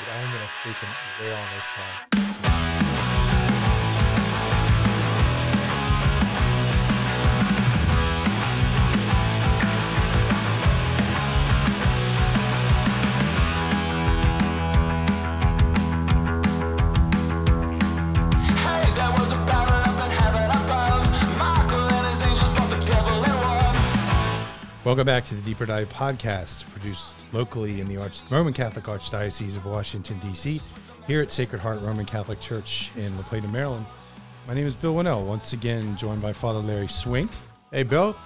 [0.00, 2.49] Dude, I am gonna freaking wail on this guy.
[24.90, 29.54] Welcome back to the Deeper Dive podcast, produced locally in the Arch- Roman Catholic Archdiocese
[29.54, 30.60] of Washington, D.C.,
[31.06, 33.86] here at Sacred Heart Roman Catholic Church in La Plata, Maryland.
[34.48, 37.30] My name is Bill Wannall, once again joined by Father Larry Swink.
[37.70, 38.16] Hey, Bill.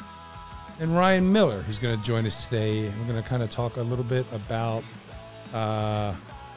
[0.81, 2.89] And Ryan Miller, who's going to join us today.
[2.89, 4.85] We're going to kind of talk a little bit about
[5.53, 6.15] uh,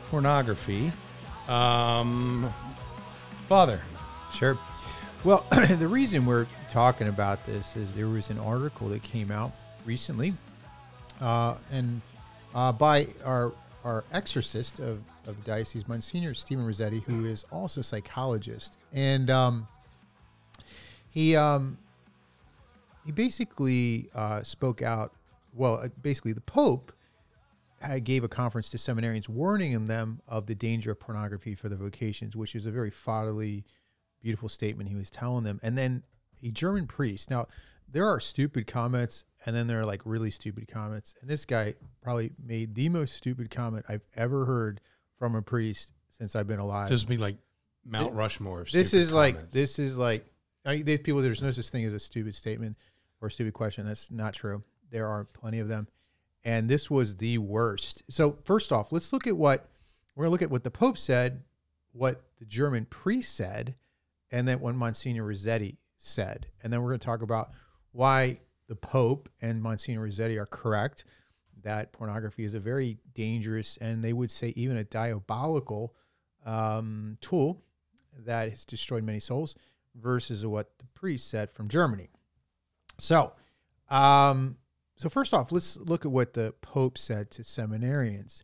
[0.10, 0.94] pornography.
[1.50, 2.54] Um,
[3.50, 3.82] Father,
[4.34, 4.58] Sure.
[5.26, 9.52] Well, the reason we're talking about this is there was an article that came out
[9.88, 10.34] recently,
[11.22, 12.02] uh, and
[12.54, 17.80] uh, by our our exorcist of, of the diocese, Monsignor Stephen Rossetti, who is also
[17.80, 19.68] a psychologist, and um,
[21.10, 21.78] he um,
[23.06, 25.14] he basically uh, spoke out.
[25.54, 26.92] Well, uh, basically, the Pope
[28.04, 32.36] gave a conference to seminarians, warning them of the danger of pornography for their vocations,
[32.36, 33.64] which is a very fatherly,
[34.22, 35.60] beautiful statement he was telling them.
[35.64, 36.04] And then
[36.44, 37.30] a German priest.
[37.30, 37.48] Now,
[37.92, 41.16] there are stupid comments, and then there are like really stupid comments.
[41.22, 44.82] And this guy probably made the most stupid comment I've ever heard
[45.18, 46.90] from a priest since I've been alive.
[46.90, 47.38] would be like
[47.86, 48.66] Mount Rushmore.
[48.72, 50.26] this is like this is like
[50.66, 51.22] I, there's people.
[51.22, 52.78] There's no such thing as a stupid statement
[53.22, 53.86] or a stupid question.
[53.86, 54.64] That's not true.
[54.92, 55.88] There are plenty of them,
[56.44, 58.04] and this was the worst.
[58.10, 59.70] So first off, let's look at what
[60.16, 61.44] we're gonna look at what the Pope said,
[61.94, 63.76] what the German priest said,
[64.32, 67.52] and then what Monsignor Rossetti said, and then we're gonna talk about
[67.92, 71.06] why the Pope and Monsignor Rossetti are correct
[71.64, 75.94] that pornography is a very dangerous and they would say even a diabolical
[76.46, 77.62] um, tool
[78.26, 79.56] that has destroyed many souls
[79.96, 82.10] versus what the priest said from Germany.
[82.98, 83.34] So,
[83.90, 84.58] um,
[84.96, 88.44] so first off, let's look at what the Pope said to seminarians.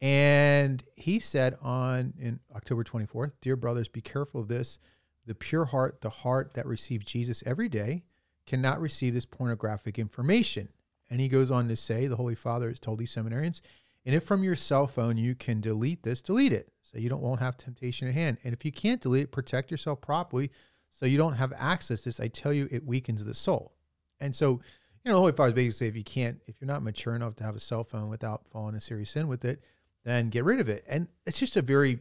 [0.00, 4.78] And he said on in October 24th, Dear brothers, be careful of this.
[5.24, 8.04] The pure heart, the heart that receives Jesus every day,
[8.46, 10.68] cannot receive this pornographic information.
[11.10, 13.60] And he goes on to say, the Holy Father has told these seminarians,
[14.04, 17.22] and if from your cell phone you can delete this, delete it so you don't
[17.22, 18.38] won't have temptation at hand.
[18.44, 20.50] And if you can't delete it, protect yourself properly
[20.90, 22.20] so you don't have access to this.
[22.20, 23.72] I tell you, it weakens the soul.
[24.20, 24.60] And so,
[25.04, 27.34] you know, the Holy Father basically say if you can't, if you're not mature enough
[27.36, 29.60] to have a cell phone without falling in serious sin with it,
[30.04, 30.84] then get rid of it.
[30.88, 31.98] And it's just a very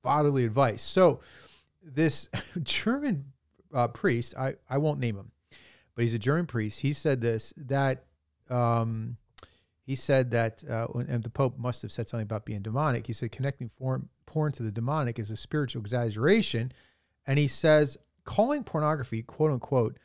[0.00, 0.82] fatherly advice.
[0.82, 1.20] So
[1.82, 2.30] this
[2.62, 3.32] German
[3.74, 5.31] uh, priest, I, I won't name him,
[5.94, 6.80] but he's a German priest.
[6.80, 8.04] He said this that
[8.50, 9.16] um,
[9.82, 13.06] he said that uh, and the Pope must have said something about being demonic.
[13.06, 16.72] He said connecting form, porn to the demonic is a spiritual exaggeration,
[17.26, 19.98] and he says calling pornography quote unquote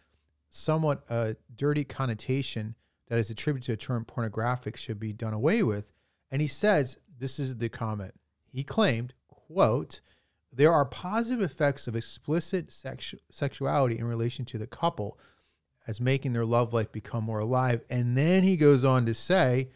[0.50, 2.76] somewhat a dirty connotation
[3.10, 5.92] that is attributed to the term pornographic should be done away with.
[6.32, 8.14] And he says this is the comment.
[8.52, 10.02] He claimed quote
[10.52, 15.20] there are positive effects of explicit sexu- sexuality in relation to the couple
[15.88, 17.82] as making their love life become more alive.
[17.90, 19.70] And then he goes on to say,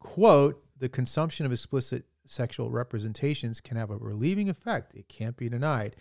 [0.00, 4.94] quote, the consumption of explicit sexual representations can have a relieving effect.
[4.94, 5.96] It can't be denied.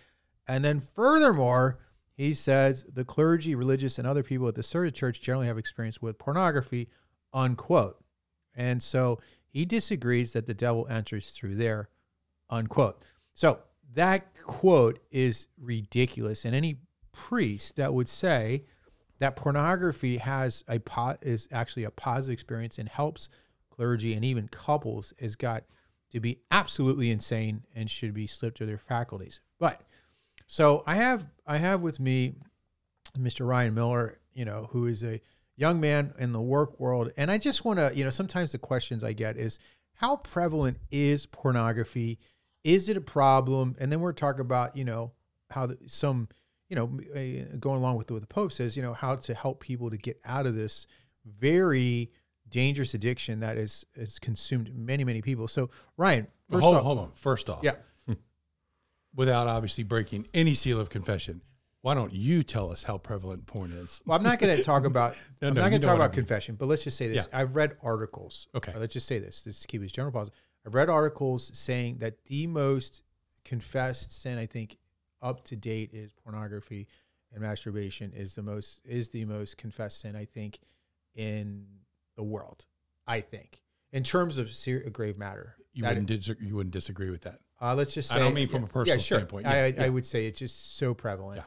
[0.48, 1.80] And then furthermore,
[2.14, 6.02] he says the clergy, religious, and other people at the Serta Church generally have experience
[6.02, 6.90] with pornography,
[7.34, 8.02] unquote.
[8.56, 11.90] And so he disagrees that the devil enters through there,
[12.50, 13.02] unquote.
[13.34, 13.59] So
[13.94, 16.46] that quote is ridiculous.
[16.46, 16.80] And any
[17.12, 18.64] priest that would say
[19.19, 23.30] that pornography has a po- is actually a positive experience and helps
[23.69, 25.63] clergy and even couples has got
[26.12, 29.41] to be absolutely insane and should be slipped to their faculties.
[29.59, 29.81] But
[30.47, 32.34] so I have I have with me
[33.18, 33.47] Mr.
[33.47, 35.22] Ryan Miller, you know, who is a
[35.56, 38.57] young man in the work world, and I just want to, you know, sometimes the
[38.57, 39.59] questions I get is
[39.94, 42.19] how prevalent is pornography?
[42.63, 43.75] Is it a problem?
[43.80, 45.12] And then we're talking about, you know,
[45.50, 46.30] how the, some,
[46.69, 46.88] you know,
[47.60, 50.19] going along with what the Pope says, you know, how to help people to get
[50.24, 50.88] out of this
[51.25, 52.12] very
[52.48, 55.48] dangerous addiction that is has consumed many many people.
[55.48, 57.12] So Ryan, first hold, off, hold on.
[57.13, 57.75] First off, yeah,
[59.16, 61.42] without obviously breaking any seal of confession,
[61.81, 64.01] why don't you tell us how prevalent porn is?
[64.06, 65.16] Well, I'm not going to talk about.
[65.42, 66.25] No, I'm no, not going to talk what I about mean.
[66.25, 68.48] confession, but let's just say this: I've read articles.
[68.56, 68.74] Okay.
[68.77, 69.42] Let's just say this.
[69.42, 70.30] To keep this general pause.
[70.66, 73.01] I've read articles saying that the most
[73.45, 74.77] confessed sin, I think,
[75.21, 76.88] up to date is pornography
[77.31, 80.60] and masturbation is the most is the most confessed sin I think
[81.16, 81.66] in
[82.16, 82.66] the world.
[83.07, 83.62] I think
[83.92, 85.56] in terms of ser- grave matter.
[85.74, 87.39] You wouldn't dis- you wouldn't disagree with that.
[87.62, 89.18] Uh, let's just say, I don't mean from a yeah, personal yeah, sure.
[89.18, 89.45] standpoint.
[89.45, 89.83] I, Yeah, I, yeah.
[89.86, 91.42] I would say it's just so prevalent.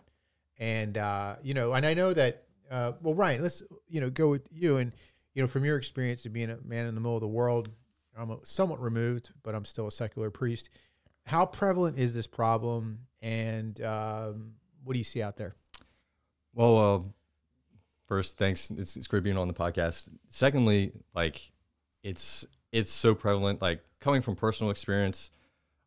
[0.59, 4.29] And, uh, you know, and I know that, uh, well, Ryan, let's, you know, go
[4.29, 4.77] with you.
[4.77, 4.93] And,
[5.35, 7.71] you know, from your experience of being a man in the middle of the world,
[8.17, 10.69] I'm a- somewhat removed, but I'm still a secular priest.
[11.25, 13.01] How prevalent is this problem?
[13.21, 14.55] And um,
[14.85, 15.55] what do you see out there?
[16.55, 17.01] Well, uh,
[18.07, 18.71] first, thanks.
[18.71, 20.09] It's, it's great being on the podcast.
[20.29, 21.53] Secondly, like
[22.03, 23.63] it's it's so prevalent.
[23.63, 25.31] Like coming from personal experience,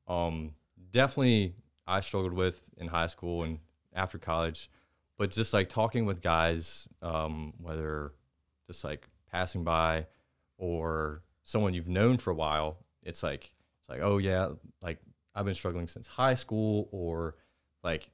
[0.07, 0.53] um,
[0.91, 1.55] definitely
[1.85, 3.59] I struggled with in high school and
[3.93, 4.69] after college,
[5.17, 8.13] but just like talking with guys, um, whether
[8.67, 10.07] just like passing by
[10.57, 14.49] or someone you've known for a while, it's like it's like oh yeah,
[14.81, 14.99] like
[15.35, 17.35] I've been struggling since high school or
[17.83, 18.09] like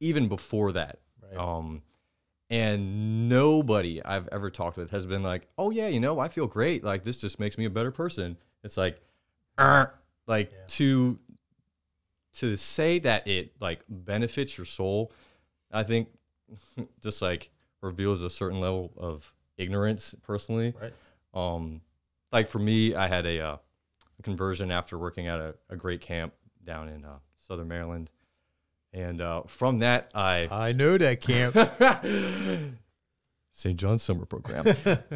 [0.00, 1.00] even before that.
[1.36, 1.82] Um,
[2.48, 6.46] and nobody I've ever talked with has been like, "Oh yeah, you know, I feel
[6.46, 6.82] great.
[6.82, 9.00] Like this just makes me a better person." It's like,
[10.26, 11.18] like to
[12.34, 15.12] to say that it like benefits your soul.
[15.70, 16.08] I think
[17.02, 17.50] just like
[17.82, 20.74] reveals a certain level of ignorance personally.
[20.80, 20.92] Right.
[21.34, 21.80] Um,
[22.32, 23.56] like for me, I had a, uh,
[24.18, 26.32] a conversion after working at a, a great camp
[26.64, 28.10] down in uh, Southern Maryland,
[28.92, 31.56] and uh, from that I I know that camp.
[33.52, 33.78] St.
[33.78, 34.64] John's summer program.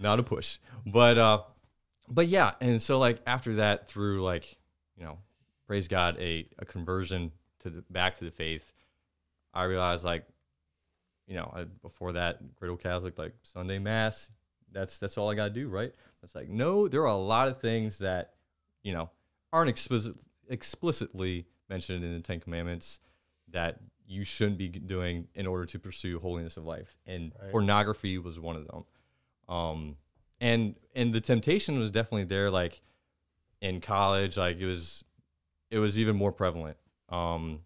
[0.00, 0.58] Not a push.
[0.86, 1.42] But uh
[2.08, 4.56] but yeah, and so like after that through like,
[4.96, 5.18] you know,
[5.66, 8.72] praise God, a, a conversion to the back to the faith,
[9.54, 10.26] I realized like,
[11.26, 14.28] you know, I, before that, cradle Catholic, like Sunday Mass,
[14.72, 15.92] that's that's all I gotta do, right?
[16.22, 18.34] It's like, no, there are a lot of things that,
[18.82, 19.10] you know,
[19.52, 20.14] aren't explicit,
[20.48, 23.00] explicitly mentioned in the Ten Commandments
[23.48, 26.96] that you shouldn't be doing in order to pursue holiness of life.
[27.06, 27.50] And Right.
[27.50, 28.84] pornography was one of them.
[29.48, 29.96] Um,
[30.40, 32.50] and and the temptation was definitely there.
[32.50, 32.80] Like
[33.60, 35.04] in college, like it was,
[35.70, 36.76] it was even more prevalent.
[37.08, 37.60] Um,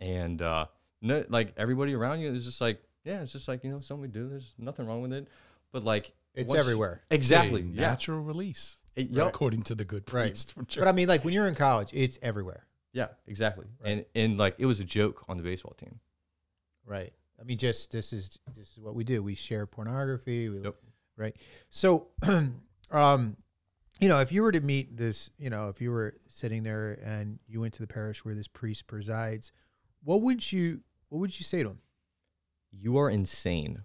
[0.00, 0.66] and uh,
[1.00, 4.02] no, like everybody around you is just like, yeah, it's just like you know something
[4.02, 4.28] we do.
[4.28, 5.28] There's nothing wrong with it.
[5.72, 7.02] But like It's everywhere.
[7.10, 7.62] Exactly.
[7.62, 7.80] A Yeah.
[7.88, 8.76] natural release.
[8.96, 9.28] Yep.
[9.28, 10.28] According to the good Right.
[10.30, 10.66] priest from.
[10.78, 12.66] But I mean, like when you're in college, it's everywhere.
[12.92, 13.08] Yeah.
[13.26, 13.66] Exactly.
[13.84, 16.00] And and like it was a joke on the baseball team.
[16.86, 17.12] Right.
[17.38, 19.22] I mean, just this is this is what we do.
[19.22, 20.48] We share pornography.
[20.48, 20.76] We, Yep.
[21.18, 21.36] Right.
[21.70, 22.08] So,
[22.90, 23.36] um,
[24.00, 26.98] you know, if you were to meet this, you know, if you were sitting there
[27.02, 29.52] and you went to the parish where this priest presides,
[30.04, 31.78] what would you what would you say to him?
[32.72, 33.82] You are insane.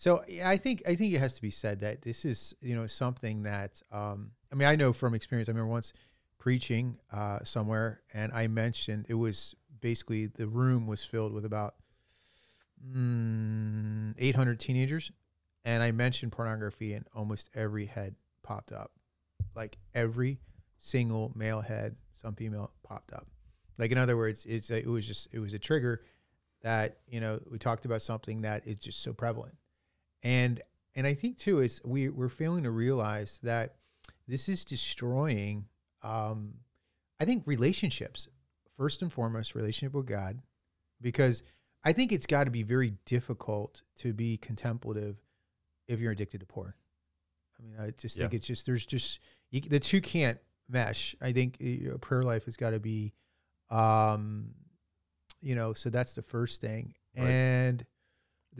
[0.00, 2.86] So I think I think it has to be said that this is you know
[2.86, 5.50] something that um, I mean I know from experience.
[5.50, 5.92] I remember once
[6.38, 11.74] preaching uh, somewhere and I mentioned it was basically the room was filled with about
[12.82, 15.12] mm, 800 teenagers,
[15.66, 18.92] and I mentioned pornography and almost every head popped up,
[19.54, 20.38] like every
[20.78, 23.26] single male head, some female popped up.
[23.76, 26.00] Like in other words, it's it was just it was a trigger
[26.62, 29.56] that you know we talked about something that is just so prevalent
[30.22, 30.60] and
[30.94, 33.76] and i think too is we we're failing to realize that
[34.28, 35.64] this is destroying
[36.02, 36.54] um
[37.20, 38.28] i think relationships
[38.76, 40.40] first and foremost relationship with god
[41.00, 41.42] because
[41.84, 45.16] i think it's got to be very difficult to be contemplative
[45.88, 46.72] if you're addicted to porn
[47.58, 48.36] i mean i just think Yeah.
[48.36, 49.20] it's just there's just
[49.50, 53.12] you, the two can't mesh i think your prayer life has got to be
[53.70, 54.50] um
[55.40, 57.26] you know so that's the first thing Right.
[57.28, 57.84] and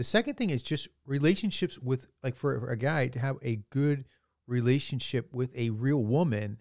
[0.01, 4.07] the second thing is just relationships with like for a guy to have a good
[4.47, 6.59] relationship with a real woman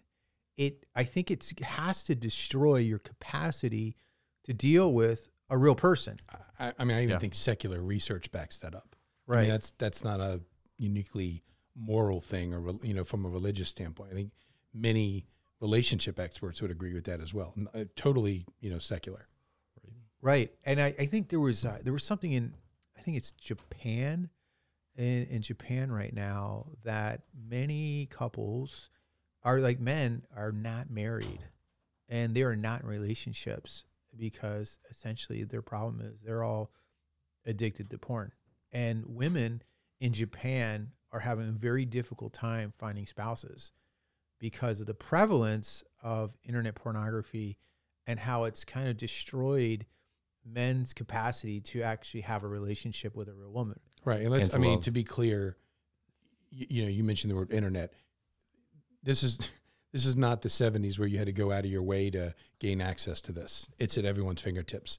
[0.57, 3.95] it i think it's, it has to destroy your capacity
[4.43, 6.19] to deal with a real person
[6.59, 7.19] I, I mean, I even Yeah.
[7.19, 8.93] think secular research backs that up.
[9.29, 10.41] I right mean, that's that's not a
[10.77, 11.41] uniquely
[11.73, 14.11] moral thing, or you know, from a religious standpoint.
[14.11, 14.31] I think
[14.73, 15.25] many
[15.61, 17.53] relationship experts would agree with that as well.
[17.73, 19.29] Uh, Totally, you know, secular.
[20.21, 22.57] Right, and I, I think there was uh, there was something in I
[23.09, 24.29] think it's Japan,
[24.95, 28.91] in in Japan right now that many couples
[29.43, 31.39] are like men are not married,
[32.07, 33.85] and they are not in relationships
[34.15, 36.71] because essentially their problem is they're all
[37.45, 38.31] addicted to porn,
[38.71, 39.63] and women
[39.99, 43.71] in Japan are having a very difficult time finding spouses
[44.39, 47.57] because of the prevalence of internet pornography
[48.05, 49.87] and how it's kind of destroyed
[50.45, 53.79] men's capacity to actually have a relationship with a real woman.
[54.05, 54.21] Right.
[54.21, 54.83] And let's, And to I mean, love.
[54.83, 55.57] to be clear,
[56.49, 57.93] you, you know, you mentioned the word internet.
[59.03, 59.37] This is,
[59.91, 62.33] this is not the 70s where you had to go out of your way to
[62.59, 63.69] gain access to this.
[63.79, 64.97] It's at everyone's fingertips,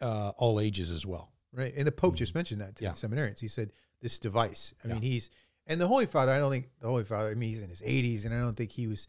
[0.00, 1.30] uh, all ages as well.
[1.52, 1.74] Right.
[1.76, 2.92] And the Pope just mentioned that to Yeah.
[2.92, 3.38] the seminarians.
[3.40, 4.74] He said, this device.
[4.84, 5.30] I mean, he's,
[5.68, 7.30] And the Holy Father, I don't think the Holy Father.
[7.30, 9.06] I mean, he's in his 80s, and I don't think he was.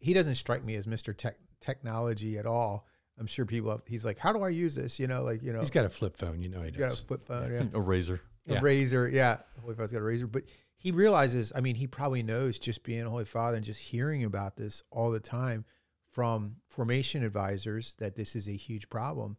[0.00, 1.16] He doesn't strike me as Mr.
[1.16, 2.88] Tech, technology at all.
[3.18, 3.70] I'm sure people.
[3.70, 4.98] Have, he's like, how do I use this?
[4.98, 6.92] You know, like you know, He's got a flip phone, you know he he's got
[6.92, 7.52] a flip phone.
[7.52, 7.62] Yeah.
[7.78, 8.20] A razor.
[8.48, 8.60] a Yeah.
[8.62, 9.08] razor.
[9.08, 10.44] Yeah, Holy Father's got a razor, but
[10.76, 11.52] he realizes.
[11.54, 14.82] I mean, he probably knows just being a Holy Father and just hearing about this
[14.90, 15.64] all the time
[16.10, 19.36] from formation advisors that this is a huge problem.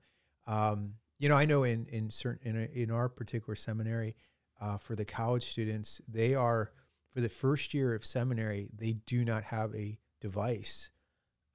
[0.47, 4.15] Um, you know, I know in in certain in, a, in our particular seminary
[4.61, 6.71] uh, for the college students, they are
[7.13, 10.89] for the first year of seminary, they do not have a device.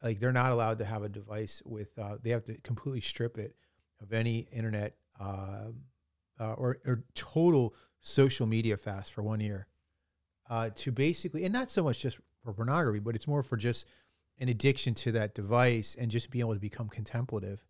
[0.03, 1.99] Like they're not allowed to have a device with.
[1.99, 3.57] Uh, they have to completely strip it
[4.01, 5.67] of any internet uh,
[6.39, 9.67] uh, or, or total social media fast for one year
[10.49, 13.87] uh, to basically, and not so much just for pornography, but it's more for just
[14.39, 17.65] an addiction to that device and just being able to become contemplative.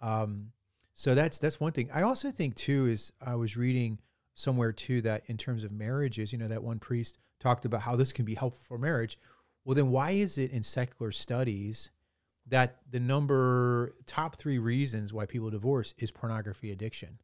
[0.00, 0.52] Um,
[0.94, 1.90] so that's that's one thing.
[1.94, 4.00] I also think too is I was reading
[4.34, 7.94] somewhere too that in terms of marriages, you know, that one priest talked about how
[7.96, 9.18] this can be helpful for marriage.
[9.64, 11.90] Well, then why is it in secular studies
[12.46, 17.18] that the number top three reasons why people divorce is pornography addiction?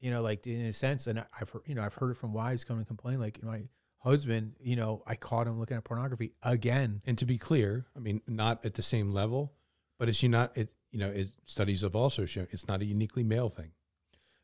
[0.00, 2.32] You know, like in a sense, and I've heard, you know, I've heard it from
[2.32, 3.62] wives come and complain, like my
[3.98, 7.00] husband, you know, I caught him looking at pornography again.
[7.06, 9.54] And to be clear, I mean, not at the same level,
[9.98, 12.84] but it's you not it you know, it studies have also shown it's not a
[12.84, 13.72] uniquely male thing.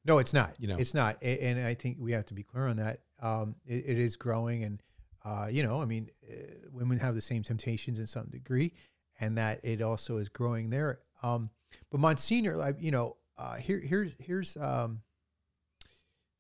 [0.04, 0.57] No, it's not.
[0.59, 0.76] You know.
[0.76, 3.00] it's not, and I think we have to be clear on that.
[3.23, 4.83] Um, it, it is growing, and
[5.25, 6.35] uh, you know, I mean, uh,
[6.73, 8.73] women have the same temptations in some degree,
[9.21, 11.00] and that it also is growing there.
[11.23, 11.50] Um,
[11.91, 15.03] but Monsignor, you know, uh, here, here's here's um,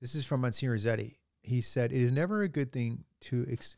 [0.00, 1.18] this is from Monsignor Rossetti.
[1.42, 3.76] He said, "It is never a good thing to ex-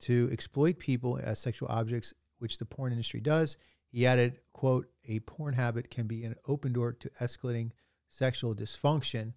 [0.00, 3.56] to exploit people as sexual objects, which the porn industry does."
[3.88, 7.70] He added, "quote A porn habit can be an open door to escalating
[8.10, 9.32] sexual dysfunction,"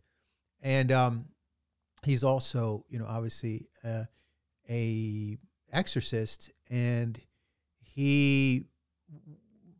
[0.62, 1.26] and um,
[2.04, 4.04] he's also, you know, obviously uh,
[4.70, 5.38] a
[5.72, 7.20] exorcist, and
[7.80, 8.66] he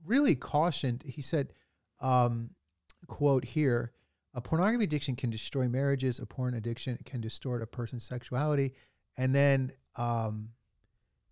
[0.06, 1.04] really cautioned.
[1.06, 1.54] He said,
[2.00, 2.52] um,
[3.08, 3.92] "quote here."
[4.34, 6.20] A pornography addiction can destroy marriages.
[6.20, 8.74] A porn addiction can distort a person's sexuality.
[9.18, 10.50] And then um,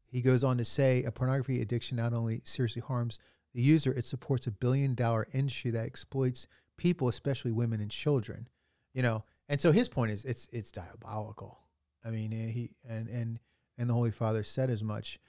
[0.05, 3.19] he goes on to say a pornography addiction not only seriously harms
[3.53, 8.47] the user, it supports a billion dollar industry that exploits people, especially women and children.
[8.93, 11.62] You know, and so his point is it's it's diabolical.
[12.05, 13.39] I mean, eh, he and and
[13.77, 15.19] and the Holy Father said as much.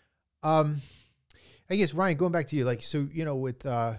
[0.43, 0.83] Um,
[1.71, 3.95] I guess Ryan, going back to you, like so, you know, with uh,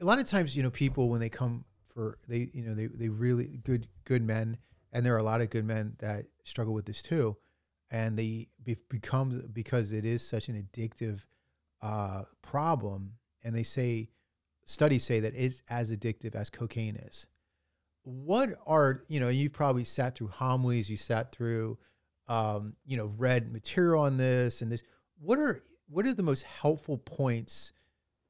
[0.00, 2.86] a lot of times, you know, people when they come for they, you know, they
[2.86, 4.58] they really good good men,
[4.92, 7.36] and there are a lot of good men that struggle with this too,
[7.90, 11.20] and they be, become because it is such an addictive
[11.82, 13.12] uh, problem,
[13.44, 14.08] and they say
[14.64, 17.26] studies say that it's as addictive as cocaine is.
[18.04, 19.28] What are you know?
[19.28, 21.78] You've probably sat through homilies, you sat through,
[22.28, 24.82] um, you know, read material on this and this.
[25.20, 27.72] What are what are the most helpful points?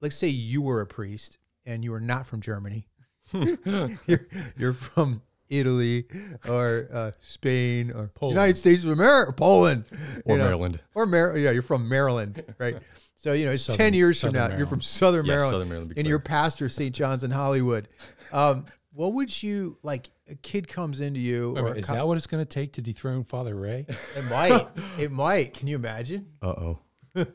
[0.00, 2.88] Let's say you were a priest and you were not from Germany.
[3.32, 4.26] you're,
[4.58, 6.06] you're from Italy
[6.48, 8.34] or uh, Spain or Poland.
[8.36, 9.84] United States of America, Poland,
[10.24, 10.80] Or know, Maryland.
[10.94, 12.76] or Mar- yeah, you're from Maryland, right?
[13.14, 14.84] So you know, it's ten Southern- years from now, you're from Maryland.
[14.84, 16.94] Southern Yes, Maryland, Southern Maryland, and your pastor St.
[16.94, 17.88] John's in Hollywood.
[18.32, 20.10] Um, what would you like?
[20.28, 22.48] A kid comes into you, Wait a or is co- that what it's going to
[22.48, 23.86] take to dethrone Father Ray?
[24.16, 24.68] it might,
[24.98, 25.54] it might.
[25.54, 26.26] Can you imagine?
[26.42, 26.78] Uh oh.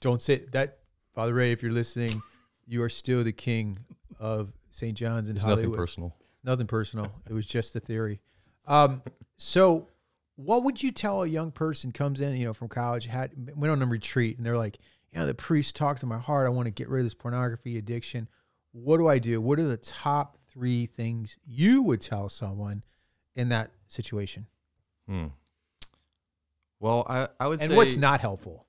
[0.00, 0.78] Don't say that,
[1.14, 1.52] Father Ray.
[1.52, 2.22] If you're listening,
[2.66, 3.78] you are still the king
[4.18, 4.96] of St.
[4.96, 5.64] John's in It's Hollywood.
[5.64, 6.16] nothing personal.
[6.44, 7.12] Nothing personal.
[7.28, 8.20] It was just a theory.
[8.66, 9.02] Um,
[9.36, 9.88] so,
[10.36, 13.70] what would you tell a young person comes in, you know, from college, had went
[13.70, 14.78] on a retreat, and they're like,
[15.12, 16.46] you know, the priest talked to my heart.
[16.46, 18.28] I want to get rid of this pornography addiction.
[18.72, 19.40] What do I do?
[19.40, 22.82] What are the top three things you would tell someone
[23.34, 24.46] in that situation?
[25.06, 25.26] Hmm.
[26.80, 28.66] Well, I, I would say And say what's not helpful?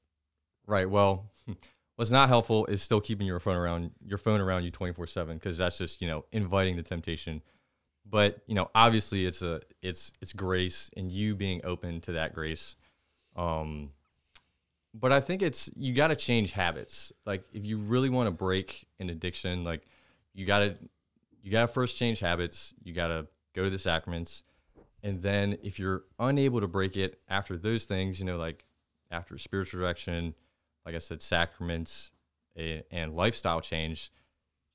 [0.65, 0.89] right.
[0.89, 1.31] Well,
[1.95, 5.07] what's not helpful is still keeping your phone around your phone around you twenty four
[5.07, 7.41] seven because that's just you know inviting the temptation.
[8.09, 12.33] But you know, obviously, it's a it's it's grace and you being open to that
[12.33, 12.75] grace.
[13.35, 13.91] Um,
[14.93, 17.11] but I think it's you got to change habits.
[17.25, 19.83] Like if you really want to break an addiction, like
[20.33, 20.75] you got to
[21.47, 22.73] you got to first change habits.
[22.83, 23.25] You got to
[23.55, 24.43] go to the sacraments,
[25.01, 28.65] and then if you're unable to break it after those things, you know, like
[29.11, 30.33] after spiritual direction,
[30.85, 32.11] like I said, sacraments
[32.57, 34.11] a- and lifestyle change,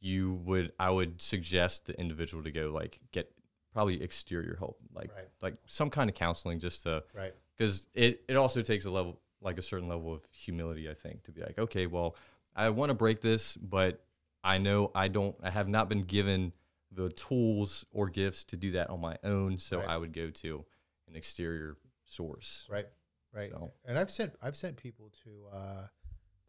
[0.00, 3.30] you would I would suggest the individual to go like get
[3.74, 5.28] probably exterior help, like Right.
[5.42, 7.34] like some kind of counseling, just to Right.
[7.54, 11.24] because it, it also takes a level like a certain level of humility i think
[11.24, 12.14] to be like okay well
[12.54, 14.04] i want to break this but
[14.44, 16.52] i know i don't i have not been given
[16.94, 19.88] the tools or gifts to do that on my own so Right.
[19.88, 20.64] i would go to
[21.08, 22.86] an exterior source Right.
[23.32, 23.50] right.
[23.50, 25.82] So- And I've sent I've sent people to uh,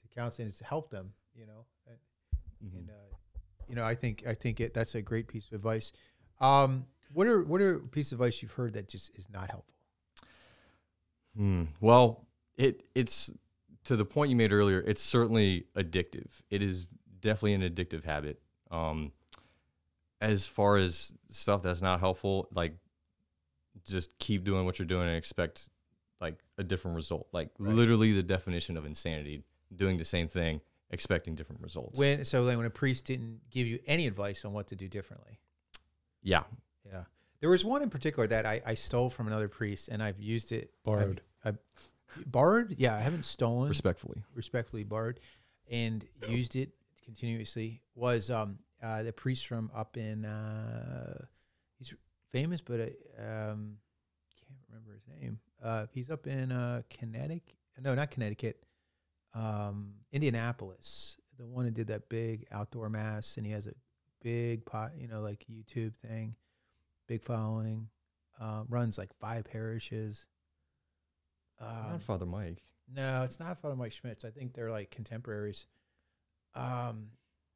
[0.02, 1.14] to counseling to help them.
[1.36, 1.98] You know, and,
[2.64, 2.78] Mm-hmm.
[2.78, 3.16] and uh,
[3.68, 5.92] you know, I think I think it, that's a great piece of advice.
[6.40, 9.74] Um, what are what are pieces of advice you've heard that just is not helpful?
[11.36, 11.64] Hmm.
[11.82, 13.32] Well, it it's
[13.86, 14.80] to the point you made earlier.
[14.82, 16.42] It's certainly addictive.
[16.50, 16.86] It is
[17.20, 18.42] definitely an addictive habit.
[18.70, 19.12] Um,
[20.24, 22.74] as far as stuff that's not helpful, like
[23.86, 25.70] just keep doing what you're doing and expect
[26.22, 27.28] like a different result.
[27.34, 29.44] Like literally the definition of insanity:
[29.76, 30.62] doing the same thing,
[30.92, 32.00] expecting different results.
[32.00, 34.88] When so then when a priest didn't give you any advice on what to do
[34.88, 35.40] differently.
[36.22, 36.44] yeah,
[36.90, 37.04] Yeah.
[37.42, 40.54] There was one in particular that I, I stole from another priest and I've used
[40.54, 40.72] it.
[40.86, 41.20] Borrowed.
[41.44, 41.58] I've,
[42.26, 42.76] borrowed?
[42.78, 43.68] Yeah, I haven't stolen.
[43.68, 44.24] respectfully.
[44.34, 45.20] respectfully borrowed
[45.70, 46.70] and used it
[47.04, 51.26] continuously was um uh the priest from up in uh
[51.78, 51.94] he's
[52.32, 52.84] famous but I
[53.22, 53.78] um
[54.38, 58.64] can't remember his name uh he's up in uh Connecticut no not Connecticut
[59.34, 63.74] um Indianapolis the one who did that big outdoor mass and he has a
[64.22, 66.36] big pot you know like YouTube thing
[67.08, 67.88] big following
[68.42, 70.28] uh, runs like five parishes
[71.60, 72.64] um, Not Father Mike.
[72.94, 74.26] no, it's not Father Mike Schmitz.
[74.26, 75.68] I think they're like contemporaries.
[76.56, 77.10] Um,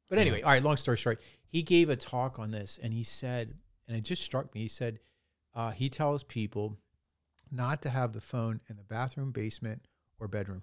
[0.08, 0.62] but anyway, all right.
[0.62, 3.54] Long story short, he gave a talk on this, and he said,
[3.86, 4.62] and it just struck me.
[4.62, 4.98] He said
[5.54, 6.78] uh, he tells people
[7.50, 9.86] not to have the phone in the bathroom, basement,
[10.20, 10.62] or bedroom.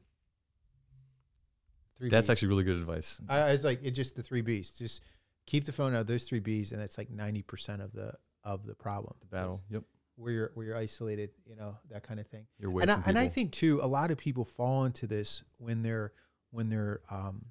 [1.98, 2.32] Three That's Bs.
[2.32, 3.20] actually really good advice.
[3.30, 4.70] I, it's like it's just the three B's.
[4.72, 5.02] Just
[5.46, 8.14] keep the phone out of those three B's, and that's like ninety percent of the
[8.44, 9.16] of the problem.
[9.22, 9.62] The battle.
[9.70, 9.84] Yep.
[10.18, 13.02] where you're where you're isolated, you know that kind of thing You're away and I,
[13.06, 16.12] and I think too a lot of people fall into this when they're
[16.52, 17.46] when they're um,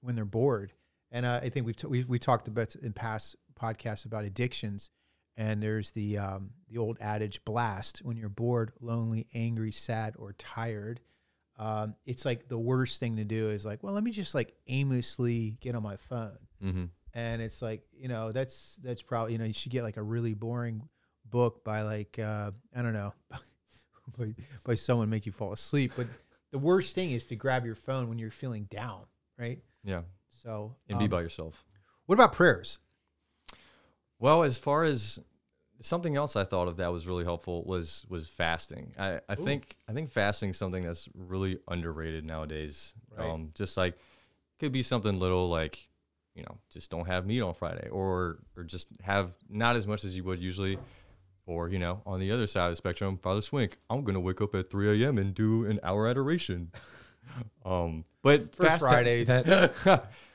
[0.00, 0.72] when they're bored
[1.14, 4.90] and uh, I think we've, t- we we talked about in past podcasts about addictions
[5.36, 10.32] and there's the um, the old adage blast when you're bored lonely angry sad or
[10.34, 11.00] tired
[11.56, 14.52] um, it's like the worst thing to do is like well let me just like
[14.68, 16.84] aimlessly get on my phone Mm-hmm.
[17.12, 20.02] and it's like you know that's that's probably you know you should get like a
[20.02, 20.88] really boring
[21.26, 23.12] book by like uh, I don't know
[24.18, 25.92] by, by someone make you fall asleep.
[25.96, 26.06] But
[26.52, 29.02] the worst thing is to grab your phone when you're feeling down,
[29.38, 29.58] right?
[29.82, 30.02] Yeah.
[30.44, 31.64] So And be um, by yourself.
[32.06, 32.78] what about prayers?
[34.18, 35.18] Well, as far as
[35.80, 38.92] something else I thought of that was really helpful was was fasting.
[38.98, 42.94] I, I think I think fasting is something that's really underrated nowadays.
[43.16, 43.28] Right.
[43.28, 43.98] Um, just like
[44.60, 45.88] could be something little like
[46.34, 50.04] you know just don't have meat on Friday or or just have not as much
[50.04, 50.78] as you would usually.
[51.46, 54.40] Or you know, on the other side of the spectrum, Father Swink, I'm gonna wake
[54.40, 55.18] up at 3 a.m.
[55.18, 56.72] and do an hour adoration.
[57.66, 59.28] um, but First fast- Fridays.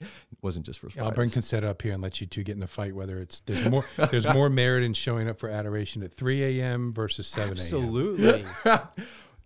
[0.00, 0.08] That,
[0.42, 1.16] wasn't just first I'll Fridays.
[1.16, 2.94] bring Consetta up here and let you two get in a fight.
[2.94, 6.92] Whether it's there's more there's more merit in showing up for adoration at 3 a.m.
[6.92, 7.52] versus 7 a.m.
[7.56, 8.44] Absolutely.
[8.64, 8.88] well,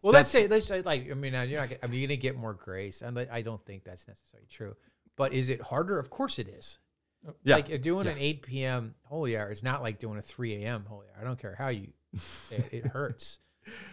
[0.03, 2.37] let's say let's say like I mean you're not gonna- I mean you're gonna get
[2.37, 4.75] more grace, and I don't think that's necessarily true.
[5.17, 5.99] But is it harder?
[5.99, 6.79] Of course it is.
[7.43, 8.95] yeah, Like doing an 8 p.m.
[9.03, 10.85] holy hour is not like doing a 3 a.m.
[10.89, 11.21] holy hour.
[11.21, 11.89] I don't care how you,
[12.53, 13.41] it, it hurts.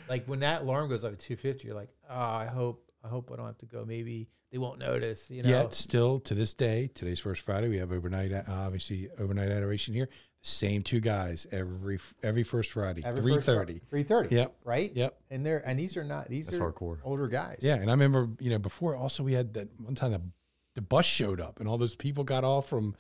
[0.08, 3.30] Like when that alarm goes up at 2:50, you're like, oh, I hope, I hope
[3.32, 3.86] I don't have to go.
[3.86, 5.30] Maybe they won't notice.
[5.30, 5.50] You know.
[5.50, 9.94] Yet still to this day, today's first Friday, we have overnight uh, obviously overnight adoration
[9.94, 10.10] here.
[10.42, 14.30] Same two guys every every first Friday, Every three first Fri- thirty.
[14.30, 14.32] 3:30.
[14.32, 14.56] Yep.
[14.64, 14.92] Right.
[14.96, 15.18] Yep.
[15.32, 16.98] And they're and these are not these That's are hardcore.
[17.04, 17.60] older guys.
[17.62, 20.22] Yeah, and I remember you know before also we had that one time the,
[20.76, 22.96] the bus showed up and all those people got off from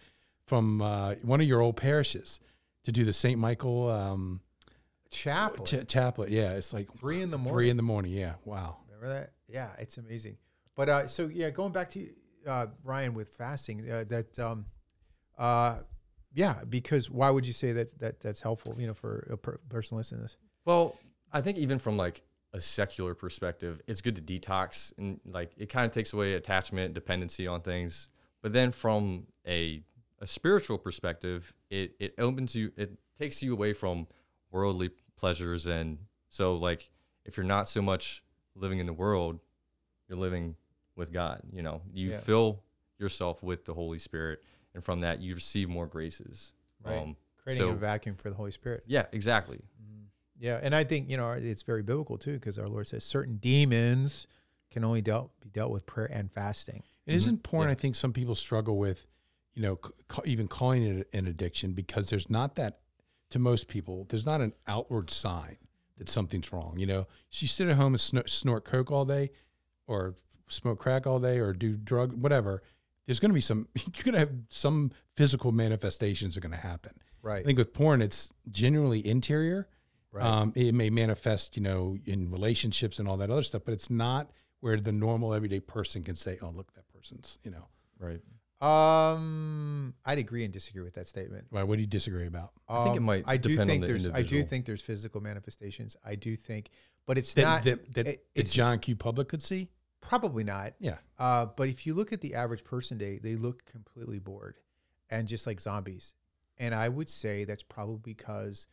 [0.47, 2.39] from uh, one of your old parishes
[2.83, 4.41] to do the Saint Michael um,
[5.11, 5.65] Chapel.
[5.65, 6.29] ch- chaplet.
[6.29, 7.53] Yeah, it's like three in the morning.
[7.53, 8.11] three in the morning.
[8.11, 8.77] Yeah, wow.
[8.87, 9.31] Remember that?
[9.47, 10.37] Yeah, it's amazing.
[10.75, 12.09] But uh, so yeah, going back to
[12.47, 14.65] uh, Ryan with fasting, uh, that um,
[15.37, 15.79] uh,
[16.33, 18.75] yeah, because why would you say that that that's helpful?
[18.77, 20.37] You know, for a per- person listening to this.
[20.65, 20.97] Well,
[21.31, 25.69] I think even from like a secular perspective, it's good to detox and like it
[25.69, 28.09] kind of takes away attachment, dependency on things.
[28.41, 29.81] But then from a
[30.19, 34.07] a spiritual perspective, it it opens you it takes you away from
[34.51, 35.97] worldly pleasures and
[36.29, 36.89] so like
[37.25, 38.23] if you're not so much
[38.55, 39.39] living in the world,
[40.07, 40.55] you're living
[40.95, 41.81] with God, you know.
[41.93, 42.19] You Yeah.
[42.21, 42.61] fill
[42.97, 44.41] yourself with the Holy Spirit
[44.73, 46.53] and from that you receive more graces.
[46.85, 48.83] Um, Creating so- a vacuum for the Holy Spirit.
[48.87, 49.59] yeah, exactly.
[50.37, 53.37] Yeah, and I think you know it's very biblical too, because our Lord says certain
[53.37, 54.27] demons
[54.69, 56.83] can only dealt be dealt with prayer and fasting.
[57.05, 57.17] It Mm-hmm.
[57.17, 57.69] not porn.
[57.69, 59.05] I think some people struggle with,
[59.53, 62.79] you know, c- ca- even calling it an addiction because there's not that
[63.29, 64.05] to most people.
[64.09, 65.57] There's not an outward sign
[65.97, 66.75] that something's wrong.
[66.77, 69.31] You know, so you sit at home and snort, snort coke all day,
[69.87, 70.15] or
[70.47, 72.63] smoke crack all day, or do drug whatever.
[73.05, 73.67] There's going to be some.
[73.75, 76.93] You're going to have some physical manifestations are going to happen.
[77.21, 77.41] Right.
[77.41, 79.67] I think with porn, it's genuinely interior,
[80.15, 80.25] Right.
[80.25, 83.89] Um, it may manifest, you know, in relationships and all that other stuff, but it's
[83.89, 84.31] not
[84.61, 87.67] where the normal everyday person can say, "Oh, look, that person's," you know.
[87.99, 88.21] Right.
[88.61, 91.45] Um, I'd agree and disagree with that statement.
[91.49, 91.63] Why?
[91.63, 92.51] What do you disagree about?
[92.67, 94.09] I think it Um, might I do depend on think the there's.
[94.09, 95.95] I do think there's physical manifestations.
[96.05, 96.69] I do think,
[97.05, 97.63] but it's That not.
[97.63, 98.95] that, that, it- that John Q.
[98.95, 99.69] Public could see.
[100.01, 100.73] probably not.
[100.79, 100.97] Yeah.
[101.17, 104.59] Uh, but if you look at the average person, day, they look completely bored
[105.09, 106.13] and just like zombies.
[106.59, 108.67] And I would say that's probably because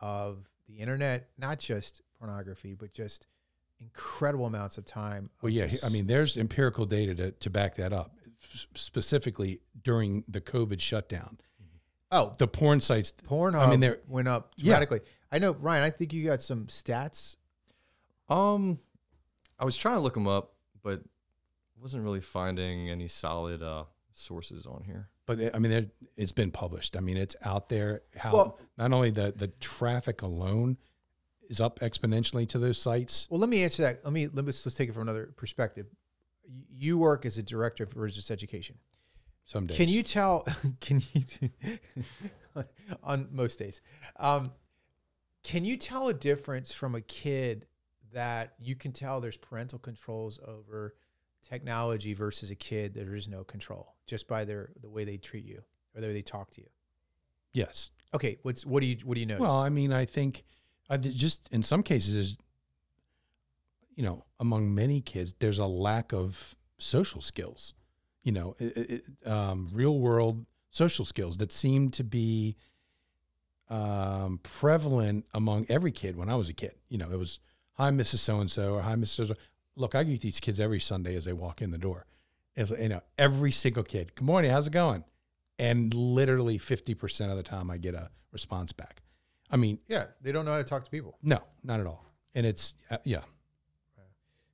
[0.00, 3.26] of the internet, not just pornography, but just
[3.78, 5.26] incredible amounts of time.
[5.36, 5.66] of Well, yeah.
[5.66, 8.16] just- I mean, there's empirical data to, to back that up.
[8.52, 11.38] S- Specifically during the COVID shutdown,
[12.10, 13.12] oh, the porn sites.
[13.24, 13.54] Porn.
[13.54, 14.64] I mean, they're went up Yeah.
[14.64, 15.00] dramatically.
[15.32, 15.84] I know, Ryan.
[15.84, 17.36] I think you got some stats.
[18.28, 18.78] Um,
[19.58, 21.02] I was trying to look them up, but
[21.80, 25.08] wasn't really finding any solid uh sources on here.
[25.26, 26.96] But I mean, it's been published.
[26.96, 28.02] I mean, it's out there.
[28.16, 30.76] How Well- not only the the traffic alone
[31.48, 33.26] is up exponentially to those sites.
[33.30, 34.04] Well, let me answer that.
[34.04, 35.86] Let me let me let's take it from another perspective.
[36.68, 38.76] You work as a director of religious education.
[39.44, 39.76] Some days.
[39.76, 40.46] Can you tell?
[40.80, 41.50] Can you
[43.02, 43.80] on most days?
[44.16, 44.52] Um,
[45.42, 47.66] can you tell a difference from a kid
[48.12, 50.94] that you can tell there's parental controls over
[51.42, 55.16] technology versus a kid that there is no control just by their the way they
[55.16, 55.62] treat you
[55.94, 56.66] or the way they talk to you?
[57.52, 57.90] Yes.
[58.12, 59.42] Okay, what's what do you what do you notice?
[59.42, 60.44] Well, I mean, I think
[60.88, 62.36] I just in some cases, there's,
[64.00, 67.74] you know, among many kids, there's a lack of social skills.
[68.22, 72.56] You know, it, it, um, real world social skills that seem to be
[73.68, 76.76] um, prevalent among every kid when I was a kid.
[76.88, 77.40] You know, it was
[77.74, 78.20] hi, Mrs.
[78.20, 79.28] So and So, or hi, Mrs.
[79.28, 79.34] So.
[79.76, 82.06] Look, I greet these kids every Sunday as they walk in the door.
[82.56, 84.14] It's you know, every single kid.
[84.14, 84.50] Good morning.
[84.50, 85.04] How's it going?
[85.58, 89.02] And literally fifty percent of the time, I get a response back.
[89.50, 91.18] I mean, yeah, they don't know how to talk to people.
[91.22, 92.06] no, not at all.
[92.34, 93.20] And it's uh, yeah,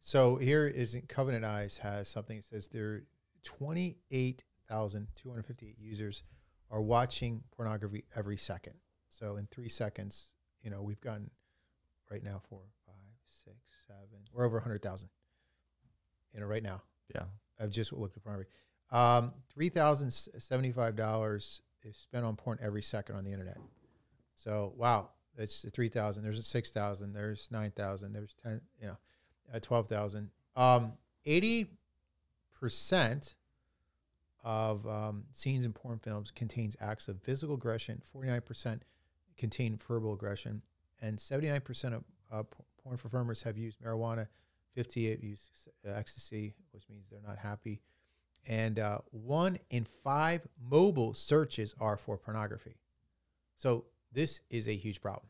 [0.07, 3.03] So here is Covenant Eyes has something that says there
[3.43, 6.23] 28,258 users
[6.71, 8.75] are watching pornography every second.
[9.09, 10.31] So in three seconds,
[10.63, 11.33] you know, we've gotten
[12.09, 13.57] right now four, five, six,
[13.89, 15.09] seven, we're over 100,000.
[16.33, 16.83] You know, right now.
[17.13, 17.25] Yeah.
[17.59, 18.53] I've just looked at pornography.
[18.93, 23.59] Um, $3,075 is spent on porn every second on the internet.
[24.37, 26.23] So, wow, it's the 3,000.
[26.23, 27.13] There's a 6,000.
[27.13, 28.13] There's 9,000.
[28.13, 28.99] There's 10, you know,
[29.53, 30.31] uh, 12,000.
[30.57, 30.93] Um,
[31.27, 31.67] 80%
[34.45, 38.03] of um, scenes in porn films contains acts of physical aggression.
[38.15, 38.81] 49%
[39.37, 40.63] contain verbal aggression.
[41.01, 42.43] And 79% of uh,
[42.83, 44.29] porn performers have used marijuana.
[44.75, 45.49] 58 use
[45.87, 47.81] ecstasy, which means they're not happy.
[48.47, 52.77] And uh, one in five mobile searches are for pornography.
[53.57, 55.27] So this is a huge problem.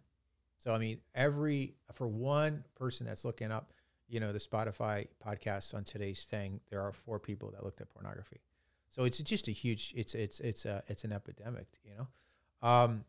[0.59, 3.73] So I mean, every for one person that's looking up,
[4.09, 7.89] you know, the Spotify podcast on today's thing, there are four people that looked at
[7.91, 8.41] pornography.
[8.89, 9.93] So it's just a huge.
[9.97, 11.67] It's it's it's a it's an epidemic.
[11.85, 12.69] You know.
[12.69, 13.05] Um,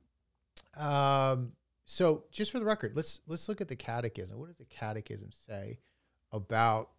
[0.83, 1.51] um.
[1.85, 4.37] So just for the record, let's let's look at the catechism.
[4.37, 5.79] What does the catechism say
[6.31, 6.89] about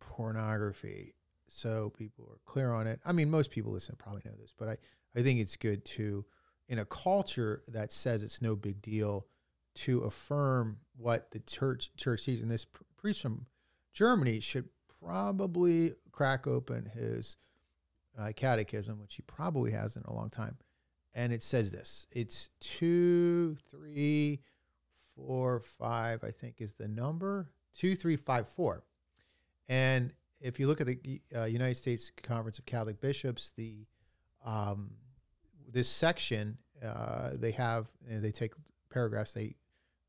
[0.00, 1.14] pornography?
[1.48, 3.00] So people are clear on it.
[3.04, 4.76] I mean, most people listen probably know this, but I
[5.16, 6.24] I think it's good to
[6.68, 9.26] in a culture that says it's no big deal
[9.76, 12.42] to affirm what the church church teaches.
[12.42, 13.46] And this pr- priest from
[13.92, 14.68] Germany should
[15.00, 17.36] probably crack open his
[18.18, 20.56] uh, catechism, which he probably hasn't in a long time.
[21.14, 24.40] And it says this: it's two, three,
[25.14, 26.24] four, five.
[26.24, 28.84] I think is the number two, three, five, four.
[29.68, 33.86] And if you look at the uh, United States Conference of Catholic Bishops, the
[34.44, 34.90] um,
[35.68, 38.52] this section uh, they have they take
[38.90, 39.54] paragraphs they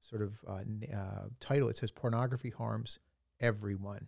[0.09, 0.61] sort of uh,
[0.95, 1.69] uh, title.
[1.69, 2.99] It says pornography harms
[3.39, 4.07] everyone.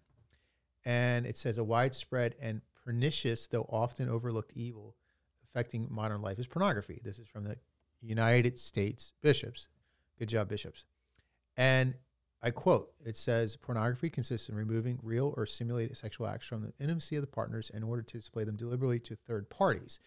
[0.86, 4.96] And it says a widespread and pernicious though often overlooked evil
[5.50, 7.02] affecting modern life is pornography.
[7.04, 7.58] This is from the
[8.02, 9.68] united states bishops.
[10.18, 10.86] Good job bishops.
[11.58, 11.96] And
[12.42, 16.74] i quote it says pornography consists in removing real or simulated sexual acts from the
[16.80, 20.00] intimacy of the partners in order to display them deliberately to third parties.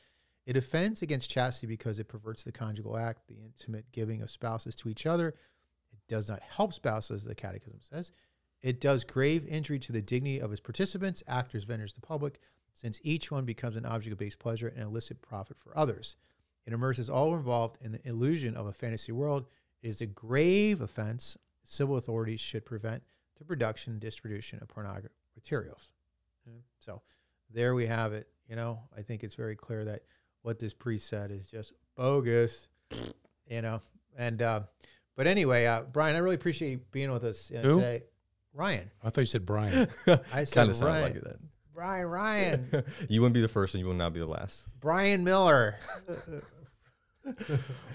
[0.46, 4.74] It offends against chastity because it perverts the conjugal act, the intimate giving of spouses
[4.76, 5.34] to each other.
[6.12, 8.12] Does not help spouses, the Catechism says.
[8.60, 12.38] It does grave injury to the dignity of its participants, actors, vendors, the public,
[12.74, 16.16] since each one becomes an object of base pleasure and illicit profit for others.
[16.66, 19.46] It immerses all involved in the illusion of a fantasy world.
[19.80, 21.38] It is a grave offense.
[21.64, 23.02] Civil authorities should prevent
[23.38, 25.92] the production and distribution of pornographic materials.
[26.46, 26.58] Okay?
[26.78, 27.00] So
[27.48, 28.28] there we have it.
[28.50, 30.02] You know, I think it's very clear that
[30.42, 32.68] what this priest said is just bogus,
[33.46, 33.80] you know.
[34.18, 34.60] And uh,
[35.16, 37.76] But anyway, uh, Brian, I really appreciate you being with us uh, Who?
[37.76, 38.02] today.
[38.54, 39.88] Ryan, I thought you said Brian.
[40.06, 41.02] I said Kind of sounded Ryan.
[41.14, 41.36] like that.
[41.74, 44.66] Brian, Ryan, You wouldn't be the first, and you will not be the last.
[44.80, 45.76] Brian Miller.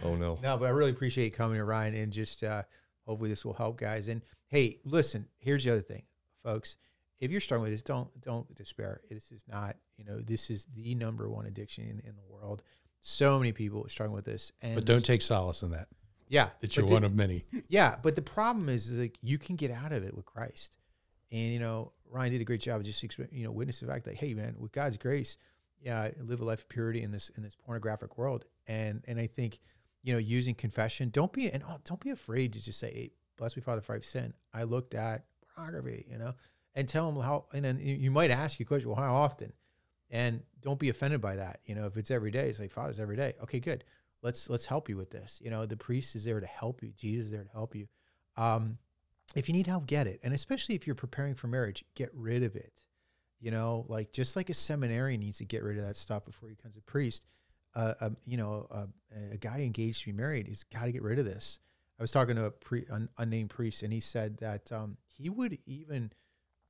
[0.03, 0.39] Oh no.
[0.41, 2.63] No, but I really appreciate you coming, Ryan, and just uh,
[3.05, 4.07] hopefully this will help guys.
[4.07, 6.03] And hey, listen, here's the other thing,
[6.43, 6.77] folks.
[7.19, 9.01] If you're struggling with this, don't don't despair.
[9.09, 12.63] This is not, you know, this is the number one addiction in, in the world.
[13.01, 15.87] So many people are struggling with this, and but don't take solace in that.
[16.27, 17.45] Yeah, That you're the- one of many.
[17.67, 20.77] yeah, but the problem is, is like you can get out of it with Christ,
[21.31, 24.05] and you know Ryan did a great job of just you know witness the fact
[24.05, 25.37] that hey man, with God's grace,
[25.81, 29.19] yeah, I live a life of purity in this in this pornographic world, and and
[29.19, 29.59] I think
[30.03, 33.11] you know using confession, don't be and oh, don't be afraid to just say, hey,
[33.37, 34.33] bless me Father for I've sinned.
[34.53, 36.33] I looked at pornography, you know,
[36.75, 39.51] and tell them how, and then you- might ask you a question, well, how often?
[40.09, 41.59] And don't be offended by that.
[41.65, 43.33] You know, if it's every day, it's like Father's every day.
[43.43, 43.83] Okay, good.
[44.23, 45.39] Let's let's help you with this.
[45.43, 46.91] You know, the priest is there to help you.
[46.97, 47.87] Jesus is there to help you.
[48.35, 48.77] Um,
[49.35, 50.19] if you need help, get it.
[50.23, 52.81] And especially if you're preparing for marriage, get rid of it.
[53.39, 56.49] You know, like just like a seminary needs to get rid of that stuff before
[56.49, 57.25] he becomes a priest.
[57.75, 58.85] Uh, um, you know, uh,
[59.31, 61.59] a guy engaged to be married, he's got to get rid of this.
[61.99, 65.29] I was talking to a pre, un, unnamed priest, and he said that um, he
[65.29, 66.11] would even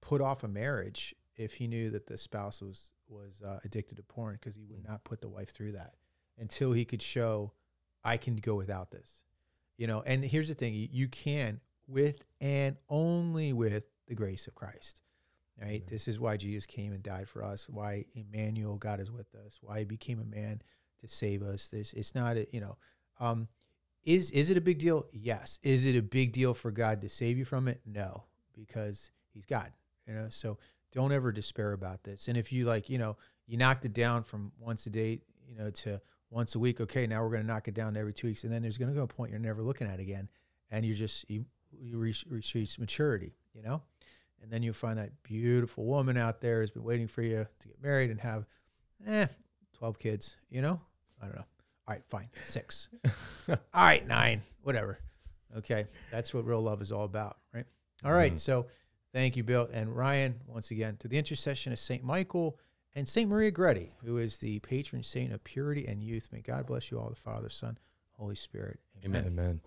[0.02, 4.04] put off a marriage if he knew that the spouse was was uh, addicted to
[4.04, 5.94] porn because he would not put the wife through that
[6.38, 7.52] until he could show
[8.04, 9.24] I can go without this.
[9.78, 14.56] You know, and here's the thing: you, can with and only with the grace of
[14.56, 15.02] Christ.
[15.60, 15.86] Right.
[15.88, 17.68] This is why Jesus came and died for us.
[17.68, 19.58] Why Emmanuel, God is with us.
[19.62, 20.62] Why he became a man
[21.02, 21.68] to save us.
[21.68, 22.78] This it's not a you know,
[23.20, 23.48] um,
[24.04, 25.08] is is it a big deal?
[25.12, 25.60] Yes.
[25.64, 27.82] Is it a big deal for God to save you from it?
[27.88, 28.24] No,
[28.54, 29.72] because He's God.
[30.08, 30.60] You know, so
[30.92, 32.28] don't ever despair about this.
[32.28, 35.56] And if you like, you know, you knocked it down from once a day, you
[35.56, 36.82] know, to once a week.
[36.82, 38.90] Okay, now we're going to knock it down every two weeks, and then there's going
[38.90, 40.30] to go a point you're never looking at again,
[40.72, 41.46] and you just you
[41.80, 43.34] you reach, reach, maturity.
[43.54, 43.82] You know,
[44.42, 47.68] and then you find that beautiful woman out there has been waiting for you to
[47.68, 48.46] get married and have,
[49.08, 49.28] eh,
[49.74, 50.36] twelve kids.
[50.50, 50.80] You know,
[51.22, 51.46] I don't know.
[51.88, 52.90] All right, fine, six.
[53.50, 55.00] all right, nine, whatever.
[55.56, 57.66] Okay, that's what real love is all about, right?
[58.04, 58.68] All right, so
[59.14, 62.60] thank you, Bill and Ryan, once again, to the intercession of Saint Michael
[62.96, 66.28] and Saint Maria Goretti, who is the patron saint of purity and youth.
[66.32, 67.78] May God bless you all, the Father, Son,
[68.14, 68.80] Holy Spirit.
[69.06, 69.26] Amen.
[69.28, 69.62] Amen.